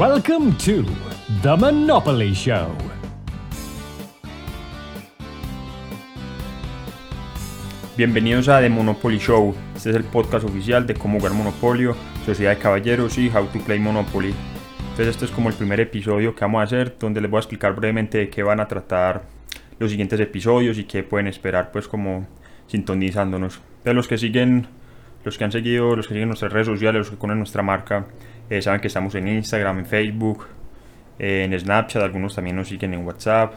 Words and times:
Welcome 0.00 0.56
to 0.64 0.82
The 1.42 1.56
Monopoly 1.58 2.32
Show. 2.32 2.70
Bienvenidos 7.98 8.48
a 8.48 8.62
The 8.62 8.70
Monopoly 8.70 9.18
Show. 9.18 9.54
Este 9.76 9.90
es 9.90 9.96
el 9.96 10.04
podcast 10.04 10.46
oficial 10.46 10.86
de 10.86 10.94
cómo 10.94 11.18
jugar 11.18 11.34
Monopolio, 11.34 11.94
Sociedad 12.24 12.56
de 12.56 12.62
Caballeros 12.62 13.18
y 13.18 13.28
How 13.28 13.44
to 13.48 13.58
Play 13.58 13.78
Monopoly. 13.78 14.32
Entonces 14.78 15.08
este 15.08 15.26
es 15.26 15.30
como 15.30 15.50
el 15.50 15.54
primer 15.54 15.80
episodio 15.80 16.34
que 16.34 16.46
vamos 16.46 16.60
a 16.60 16.64
hacer 16.64 16.96
donde 16.98 17.20
les 17.20 17.30
voy 17.30 17.36
a 17.36 17.40
explicar 17.40 17.74
brevemente 17.74 18.16
de 18.16 18.30
qué 18.30 18.42
van 18.42 18.60
a 18.60 18.68
tratar 18.68 19.24
los 19.78 19.90
siguientes 19.90 20.18
episodios 20.18 20.78
y 20.78 20.84
qué 20.84 21.02
pueden 21.02 21.26
esperar 21.26 21.72
pues 21.72 21.86
como 21.86 22.26
sintonizándonos. 22.68 23.60
De 23.84 23.92
los 23.92 24.08
que 24.08 24.16
siguen, 24.16 24.66
los 25.26 25.36
que 25.36 25.44
han 25.44 25.52
seguido, 25.52 25.94
los 25.94 26.08
que 26.08 26.14
siguen 26.14 26.30
nuestras 26.30 26.54
redes 26.54 26.68
sociales, 26.68 27.00
los 27.00 27.10
que 27.10 27.18
conocen 27.18 27.40
nuestra 27.40 27.62
marca, 27.62 28.06
eh, 28.50 28.60
saben 28.60 28.80
que 28.80 28.88
estamos 28.88 29.14
en 29.14 29.28
Instagram, 29.28 29.78
en 29.78 29.86
Facebook, 29.86 30.48
eh, 31.20 31.44
en 31.44 31.58
Snapchat, 31.58 32.02
algunos 32.02 32.34
también 32.34 32.56
nos 32.56 32.68
siguen 32.68 32.92
en 32.92 33.06
WhatsApp. 33.06 33.54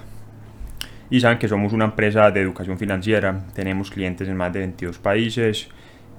Y 1.10 1.20
saben 1.20 1.40
que 1.40 1.48
somos 1.48 1.74
una 1.74 1.86
empresa 1.86 2.30
de 2.30 2.42
educación 2.42 2.78
financiera, 2.78 3.44
tenemos 3.56 3.90
clientes 3.90 4.28
en 4.30 4.38
más 4.38 4.54
de 4.54 4.60
22 4.60 5.00
países, 5.00 5.68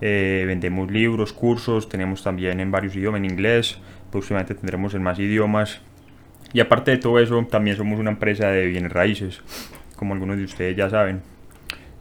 eh, 0.00 0.42
vendemos 0.46 0.90
libros, 0.90 1.32
cursos, 1.32 1.88
tenemos 1.88 2.24
también 2.24 2.58
en 2.58 2.72
varios 2.72 2.96
idiomas, 2.96 3.20
en 3.20 3.26
inglés, 3.26 3.78
próximamente 4.10 4.56
tendremos 4.56 4.92
en 4.94 5.04
más 5.04 5.20
idiomas. 5.20 5.80
Y 6.52 6.58
aparte 6.58 6.90
de 6.90 6.96
todo 6.98 7.20
eso, 7.20 7.46
también 7.48 7.76
somos 7.76 8.00
una 8.00 8.10
empresa 8.10 8.48
de 8.48 8.66
bienes 8.66 8.92
raíces, 8.92 9.40
como 9.96 10.14
algunos 10.14 10.36
de 10.36 10.44
ustedes 10.44 10.76
ya 10.76 10.90
saben, 10.90 11.22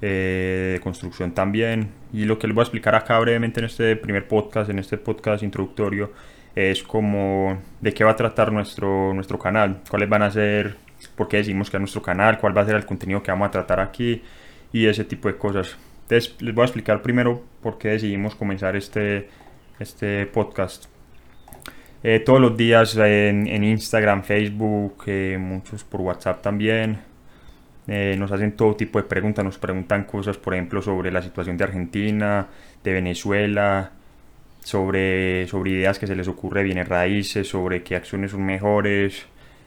de 0.01 0.79
construcción 0.83 1.33
también. 1.33 1.89
Y 2.11 2.25
lo 2.25 2.37
que 2.39 2.47
les 2.47 2.55
voy 2.55 2.61
a 2.61 2.65
explicar 2.65 2.95
acá 2.95 3.19
brevemente 3.19 3.59
en 3.59 3.67
este 3.67 3.95
primer 3.95 4.27
podcast, 4.27 4.69
en 4.69 4.79
este 4.79 4.97
podcast 4.97 5.43
introductorio, 5.43 6.11
es 6.55 6.83
como 6.83 7.59
de 7.81 7.93
qué 7.93 8.03
va 8.03 8.11
a 8.11 8.15
tratar 8.15 8.51
nuestro, 8.51 9.13
nuestro 9.13 9.39
canal, 9.39 9.81
cuáles 9.89 10.09
van 10.09 10.23
a 10.23 10.31
ser 10.31 10.77
por 11.15 11.27
qué 11.27 11.37
decimos 11.37 11.69
que 11.69 11.77
es 11.77 11.81
nuestro 11.81 12.01
canal, 12.01 12.39
cuál 12.39 12.55
va 12.55 12.61
a 12.61 12.65
ser 12.65 12.75
el 12.75 12.85
contenido 12.85 13.21
que 13.21 13.31
vamos 13.31 13.47
a 13.47 13.51
tratar 13.51 13.79
aquí 13.79 14.21
y 14.71 14.85
ese 14.87 15.03
tipo 15.03 15.27
de 15.27 15.37
cosas. 15.37 15.77
Entonces 16.03 16.35
les 16.41 16.53
voy 16.53 16.63
a 16.63 16.65
explicar 16.65 17.01
primero 17.01 17.43
por 17.61 17.77
qué 17.77 17.89
decidimos 17.89 18.35
comenzar 18.35 18.75
este, 18.75 19.29
este 19.79 20.25
podcast. 20.27 20.85
Eh, 22.03 22.19
todos 22.19 22.41
los 22.41 22.57
días 22.57 22.95
en, 22.97 23.47
en 23.47 23.63
Instagram, 23.63 24.23
Facebook, 24.23 25.03
eh, 25.07 25.37
muchos 25.39 25.83
por 25.83 26.01
WhatsApp 26.01 26.41
también. 26.41 26.99
Eh, 27.87 28.15
nos 28.17 28.31
hacen 28.31 28.55
todo 28.55 28.75
tipo 28.75 28.99
de 28.99 29.05
preguntas, 29.05 29.43
nos 29.43 29.57
preguntan 29.57 30.05
cosas, 30.05 30.37
por 30.37 30.53
ejemplo, 30.53 30.81
sobre 30.81 31.11
la 31.11 31.21
situación 31.21 31.57
de 31.57 31.63
Argentina, 31.65 32.47
de 32.83 32.93
Venezuela, 32.93 33.91
sobre, 34.63 35.47
sobre 35.47 35.71
ideas 35.71 35.99
que 35.99 36.07
se 36.07 36.15
les 36.15 36.27
ocurre 36.27 36.63
bienes 36.63 36.87
raíces, 36.87 37.47
sobre 37.47 37.83
qué 37.83 37.95
acciones 37.95 38.31
son 38.31 38.45
mejores, 38.45 39.25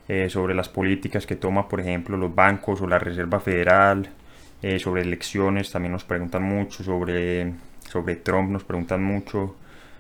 eh, 0.09 0.29
sobre 0.31 0.55
las 0.55 0.69
políticas 0.69 1.27
que 1.27 1.37
toma, 1.37 1.69
por 1.69 1.81
ejemplo, 1.81 2.17
los 2.17 2.35
bancos 2.35 2.81
o 2.81 2.87
la 2.87 2.99
Reserva 2.99 3.41
Federal, 3.41 4.09
eh, 4.63 4.79
sobre 4.79 5.03
elecciones 5.03 5.71
también 5.71 5.93
nos 5.93 6.05
preguntan 6.05 6.43
mucho, 6.43 6.83
sobre, 6.83 7.53
sobre 7.91 8.17
Trump 8.17 8.51
nos 8.51 8.65
preguntan 8.65 9.03
mucho, 9.03 9.57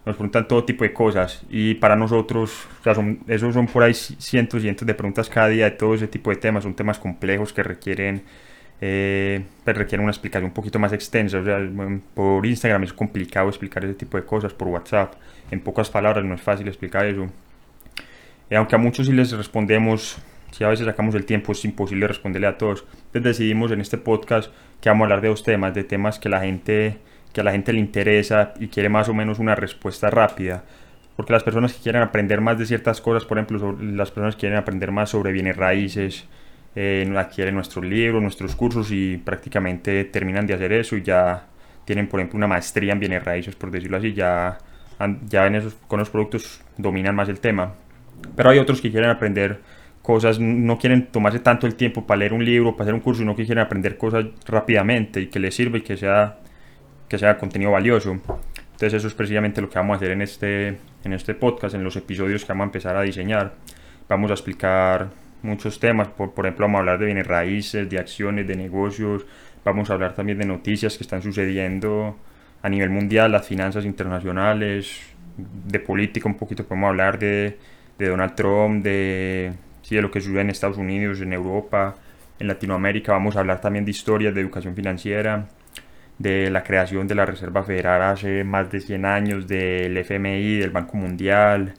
nos 0.06 0.16
preguntan 0.16 0.48
todo 0.48 0.64
tipo 0.64 0.84
de 0.84 0.92
cosas. 0.92 1.42
Y 1.50 1.74
para 1.74 1.96
nosotros, 1.96 2.66
o 2.84 3.04
esos 3.26 3.54
son 3.54 3.66
por 3.66 3.82
ahí 3.82 3.94
cientos 3.94 4.60
y 4.60 4.62
cientos 4.62 4.86
de 4.86 4.94
preguntas 4.94 5.28
cada 5.28 5.48
día 5.48 5.64
de 5.66 5.72
todo 5.72 5.94
ese 5.94 6.08
tipo 6.08 6.30
de 6.30 6.36
temas, 6.36 6.62
son 6.62 6.74
temas 6.74 6.98
complejos 6.98 7.52
que 7.52 7.62
requieren 7.62 8.22
eh, 8.80 9.44
pues 9.64 9.76
requieren 9.76 10.04
una 10.04 10.12
explicación 10.12 10.46
un 10.46 10.54
poquito 10.54 10.78
más 10.78 10.92
extensa. 10.92 11.38
O 11.38 11.44
sea, 11.44 11.58
por 12.14 12.44
Instagram 12.44 12.84
es 12.84 12.92
complicado 12.92 13.48
explicar 13.48 13.84
ese 13.84 13.94
tipo 13.94 14.16
de 14.16 14.24
cosas, 14.24 14.52
por 14.52 14.68
WhatsApp, 14.68 15.14
en 15.50 15.60
pocas 15.60 15.90
palabras 15.90 16.24
no 16.24 16.34
es 16.34 16.40
fácil 16.40 16.68
explicar 16.68 17.06
eso. 17.06 17.26
Y 18.50 18.54
aunque 18.54 18.74
a 18.74 18.78
muchos 18.78 19.06
sí 19.06 19.12
les 19.12 19.32
respondemos, 19.32 20.18
si 20.52 20.64
a 20.64 20.68
veces 20.68 20.86
sacamos 20.86 21.14
el 21.14 21.24
tiempo, 21.24 21.52
es 21.52 21.64
imposible 21.64 22.06
responderle 22.06 22.46
a 22.46 22.58
todos. 22.58 22.84
Entonces 23.06 23.22
decidimos 23.24 23.72
en 23.72 23.80
este 23.80 23.98
podcast 23.98 24.52
que 24.80 24.88
vamos 24.88 25.02
a 25.02 25.04
hablar 25.06 25.20
de 25.20 25.28
dos 25.28 25.42
temas, 25.42 25.74
de 25.74 25.84
temas 25.84 26.18
que, 26.18 26.28
la 26.28 26.40
gente, 26.40 26.98
que 27.32 27.40
a 27.40 27.44
la 27.44 27.52
gente 27.52 27.72
le 27.72 27.80
interesa 27.80 28.54
y 28.60 28.68
quiere 28.68 28.88
más 28.88 29.08
o 29.08 29.14
menos 29.14 29.38
una 29.38 29.54
respuesta 29.54 30.10
rápida. 30.10 30.64
Porque 31.16 31.32
las 31.32 31.42
personas 31.42 31.72
que 31.72 31.82
quieren 31.82 32.02
aprender 32.02 32.40
más 32.40 32.58
de 32.58 32.66
ciertas 32.66 33.00
cosas, 33.00 33.24
por 33.24 33.38
ejemplo, 33.38 33.76
las 33.80 34.10
personas 34.10 34.36
que 34.36 34.40
quieren 34.40 34.58
aprender 34.58 34.92
más 34.92 35.10
sobre 35.10 35.32
bienes 35.32 35.56
raíces, 35.56 36.26
eh, 36.78 37.10
adquieren 37.16 37.54
nuestros 37.54 37.84
libros, 37.84 38.22
nuestros 38.22 38.54
cursos 38.54 38.92
y 38.92 39.16
prácticamente 39.16 40.04
terminan 40.04 40.46
de 40.46 40.52
hacer 40.52 40.72
eso 40.72 40.94
y 40.96 41.02
ya 41.02 41.46
tienen, 41.86 42.06
por 42.06 42.20
ejemplo, 42.20 42.36
una 42.36 42.46
maestría 42.46 42.92
en 42.92 43.00
bienes 43.00 43.24
raíces, 43.24 43.56
por 43.56 43.70
decirlo 43.70 43.96
así, 43.96 44.12
ya, 44.12 44.58
ya 45.26 45.46
en 45.46 45.54
esos, 45.54 45.74
con 45.88 46.00
los 46.00 46.10
productos 46.10 46.62
dominan 46.76 47.14
más 47.14 47.30
el 47.30 47.40
tema. 47.40 47.72
Pero 48.36 48.50
hay 48.50 48.58
otros 48.58 48.82
que 48.82 48.90
quieren 48.90 49.08
aprender 49.08 49.60
cosas, 50.02 50.38
no 50.38 50.78
quieren 50.78 51.06
tomarse 51.06 51.38
tanto 51.38 51.66
el 51.66 51.76
tiempo 51.76 52.06
para 52.06 52.18
leer 52.18 52.34
un 52.34 52.44
libro, 52.44 52.72
para 52.72 52.84
hacer 52.84 52.94
un 52.94 53.00
curso, 53.00 53.20
sino 53.20 53.34
que 53.34 53.46
quieren 53.46 53.64
aprender 53.64 53.96
cosas 53.96 54.26
rápidamente 54.46 55.22
y 55.22 55.26
que 55.28 55.38
les 55.38 55.54
sirva 55.54 55.78
y 55.78 55.80
que 55.80 55.96
sea, 55.96 56.40
que 57.08 57.16
sea 57.16 57.38
contenido 57.38 57.70
valioso. 57.70 58.12
Entonces 58.12 58.92
eso 58.92 59.08
es 59.08 59.14
precisamente 59.14 59.62
lo 59.62 59.70
que 59.70 59.78
vamos 59.78 59.94
a 59.94 59.96
hacer 59.96 60.10
en 60.10 60.20
este, 60.20 60.76
en 61.04 61.12
este 61.14 61.34
podcast, 61.34 61.74
en 61.74 61.82
los 61.82 61.96
episodios 61.96 62.44
que 62.44 62.52
vamos 62.52 62.64
a 62.64 62.66
empezar 62.66 62.96
a 62.96 63.02
diseñar. 63.02 63.54
Vamos 64.08 64.30
a 64.30 64.34
explicar 64.34 65.08
muchos 65.42 65.80
temas, 65.80 66.08
por, 66.08 66.32
por 66.32 66.46
ejemplo 66.46 66.64
vamos 66.64 66.78
a 66.78 66.80
hablar 66.80 66.98
de 66.98 67.06
bienes 67.06 67.26
raíces, 67.26 67.88
de 67.88 67.98
acciones, 67.98 68.46
de 68.46 68.56
negocios, 68.56 69.26
vamos 69.64 69.90
a 69.90 69.94
hablar 69.94 70.14
también 70.14 70.38
de 70.38 70.46
noticias 70.46 70.96
que 70.96 71.04
están 71.04 71.22
sucediendo 71.22 72.16
a 72.62 72.68
nivel 72.68 72.90
mundial, 72.90 73.32
las 73.32 73.46
finanzas 73.46 73.84
internacionales, 73.84 75.00
de 75.36 75.78
política 75.80 76.28
un 76.28 76.36
poquito, 76.36 76.64
podemos 76.64 76.88
hablar 76.88 77.18
de 77.18 77.58
de 77.98 78.08
Donald 78.08 78.34
Trump, 78.34 78.84
de, 78.84 79.52
sí, 79.82 79.96
de 79.96 80.02
lo 80.02 80.10
que 80.10 80.20
sucede 80.20 80.40
en 80.40 80.50
Estados 80.50 80.76
Unidos, 80.78 81.20
en 81.20 81.32
Europa, 81.32 81.94
en 82.38 82.48
Latinoamérica. 82.48 83.12
Vamos 83.12 83.36
a 83.36 83.40
hablar 83.40 83.60
también 83.60 83.84
de 83.84 83.90
historias 83.90 84.34
de 84.34 84.40
educación 84.40 84.74
financiera, 84.74 85.48
de 86.18 86.50
la 86.50 86.62
creación 86.62 87.08
de 87.08 87.14
la 87.14 87.26
Reserva 87.26 87.62
Federal 87.64 88.02
hace 88.02 88.44
más 88.44 88.70
de 88.70 88.80
100 88.80 89.04
años, 89.04 89.48
del 89.48 89.96
FMI, 89.96 90.58
del 90.58 90.70
Banco 90.70 90.96
Mundial. 90.96 91.74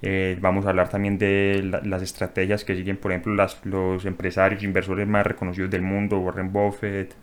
Eh, 0.00 0.38
vamos 0.40 0.64
a 0.66 0.70
hablar 0.70 0.88
también 0.88 1.18
de 1.18 1.80
las 1.84 2.02
estrategias 2.02 2.64
que 2.64 2.76
siguen, 2.76 2.96
por 2.96 3.10
ejemplo, 3.10 3.34
las, 3.34 3.64
los 3.64 4.04
empresarios, 4.04 4.62
inversores 4.62 5.08
más 5.08 5.26
reconocidos 5.26 5.70
del 5.70 5.82
mundo, 5.82 6.18
Warren 6.18 6.52
Buffett, 6.52 7.14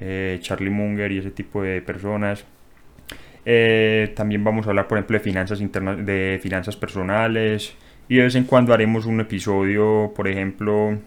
eh, 0.00 0.38
Charlie 0.40 0.70
Munger 0.70 1.12
y 1.12 1.18
ese 1.18 1.30
tipo 1.30 1.62
de 1.62 1.82
personas. 1.82 2.44
Eh, 3.44 4.12
también 4.16 4.42
vamos 4.42 4.66
a 4.66 4.70
hablar, 4.70 4.88
por 4.88 4.98
ejemplo, 4.98 5.18
de 5.18 5.20
finanzas, 5.24 5.60
internas, 5.60 6.04
de 6.04 6.40
finanzas 6.42 6.76
personales 6.76 7.74
y 8.08 8.16
de 8.16 8.24
vez 8.24 8.34
en 8.34 8.44
cuando 8.44 8.72
haremos 8.74 9.06
un 9.06 9.20
episodio, 9.20 10.12
por 10.16 10.26
ejemplo, 10.28 10.98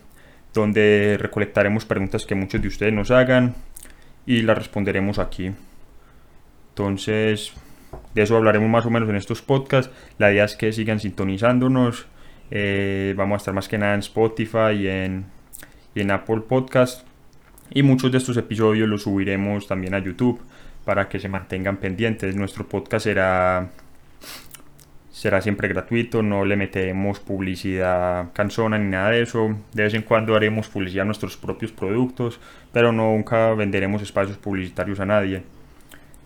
donde 0.54 1.18
recolectaremos 1.20 1.86
preguntas 1.86 2.26
que 2.26 2.36
muchos 2.36 2.62
de 2.62 2.68
ustedes 2.68 2.94
nos 2.94 3.12
hagan 3.12 3.56
y 4.26 4.42
las 4.44 4.58
responderemos 4.58 5.20
aquí. 5.20 5.52
Entonces, 6.70 7.54
de 8.14 8.24
eso 8.24 8.36
hablaremos 8.36 8.70
más 8.70 8.86
o 8.86 8.90
menos 8.90 9.10
en 9.10 9.16
estos 9.16 9.42
podcasts. 9.42 9.94
La 10.18 10.32
idea 10.32 10.46
es 10.46 10.56
que 10.56 10.72
sigan 10.72 11.00
sintonizándonos. 11.00 12.08
Eh, 12.52 13.14
vamos 13.16 13.36
a 13.36 13.38
estar 13.38 13.54
más 13.54 13.68
que 13.68 13.78
nada 13.78 13.94
en 13.94 14.00
Spotify 14.00 14.74
y 14.78 14.88
en, 14.88 15.26
y 15.96 16.02
en 16.02 16.12
Apple 16.12 16.42
Podcast. 16.48 17.06
Y 17.72 17.84
muchos 17.84 18.12
de 18.12 18.18
estos 18.18 18.36
episodios 18.38 18.90
los 18.90 19.04
subiremos 19.04 19.68
también 19.68 19.94
a 19.94 20.00
YouTube 20.00 20.42
para 20.86 21.08
que 21.08 21.20
se 21.20 21.30
mantengan 21.30 21.78
pendientes. 21.78 22.36
Nuestro 22.36 22.68
podcast 22.68 23.04
será, 23.04 23.70
será 25.12 25.40
siempre 25.40 25.68
gratuito, 25.68 26.24
no 26.24 26.46
le 26.46 26.56
metemos 26.56 27.20
publicidad 27.20 28.34
cansona 28.34 28.80
ni 28.80 28.90
nada 28.90 29.12
de 29.12 29.22
eso. 29.22 29.56
De 29.74 29.84
vez 29.84 29.94
en 29.94 30.02
cuando 30.02 30.36
haremos 30.36 30.68
publicidad 30.68 31.04
a 31.04 31.06
nuestros 31.06 31.38
propios 31.38 31.72
productos, 31.72 32.40
pero 32.74 32.92
nunca 32.92 33.54
venderemos 33.54 34.02
espacios 34.02 34.38
publicitarios 34.38 35.00
a 35.00 35.06
nadie. 35.06 35.44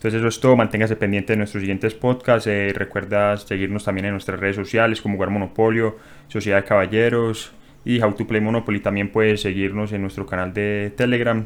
Entonces 0.03 0.19
eso 0.19 0.27
es 0.27 0.39
todo, 0.41 0.57
manténgase 0.57 0.97
pendiente 0.97 1.31
de 1.31 1.37
nuestros 1.37 1.61
siguientes 1.61 1.93
podcasts, 1.93 2.45
eh, 2.47 2.73
recuerda 2.75 3.37
seguirnos 3.37 3.85
también 3.85 4.03
en 4.07 4.11
nuestras 4.11 4.37
redes 4.37 4.57
sociales 4.57 5.01
como 5.01 5.15
Jugar 5.15 5.29
Monopolio, 5.29 5.95
Sociedad 6.27 6.57
de 6.57 6.65
Caballeros 6.65 7.53
y 7.85 8.01
How 8.01 8.13
to 8.13 8.27
Play 8.27 8.41
Monopoly. 8.41 8.81
También 8.81 9.13
puedes 9.13 9.39
seguirnos 9.43 9.93
en 9.93 10.01
nuestro 10.01 10.25
canal 10.25 10.53
de 10.53 10.91
Telegram, 10.97 11.45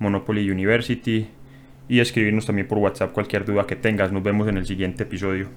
Monopoly 0.00 0.50
University 0.50 1.28
y 1.88 2.00
escribirnos 2.00 2.44
también 2.44 2.68
por 2.68 2.76
WhatsApp 2.76 3.10
cualquier 3.10 3.46
duda 3.46 3.66
que 3.66 3.74
tengas. 3.74 4.12
Nos 4.12 4.22
vemos 4.22 4.48
en 4.48 4.58
el 4.58 4.66
siguiente 4.66 5.04
episodio. 5.04 5.48